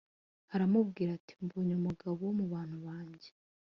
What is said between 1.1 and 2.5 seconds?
ati Mbonye umugabo wo mu